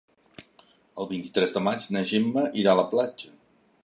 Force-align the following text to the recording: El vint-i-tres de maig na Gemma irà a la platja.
El 1.03 1.09
vint-i-tres 1.11 1.53
de 1.57 1.63
maig 1.67 1.85
na 1.97 2.03
Gemma 2.13 2.47
irà 2.63 2.73
a 2.73 2.79
la 2.81 2.87
platja. 2.95 3.35